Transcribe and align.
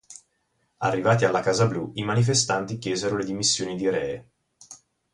Arrivati 0.79 1.25
alla 1.25 1.41
Casa 1.41 1.67
Blu, 1.67 1.91
i 1.93 2.03
manifestanti 2.03 2.79
chiesero 2.79 3.17
le 3.17 3.23
dimissioni 3.23 3.75
di 3.75 3.87
Rhee. 3.87 4.29